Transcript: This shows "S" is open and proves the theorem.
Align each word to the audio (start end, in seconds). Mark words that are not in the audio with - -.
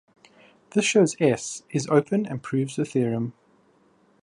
This 0.71 0.83
shows 0.83 1.15
"S" 1.19 1.61
is 1.69 1.85
open 1.85 2.25
and 2.25 2.41
proves 2.41 2.75
the 2.75 2.85
theorem. 2.85 3.33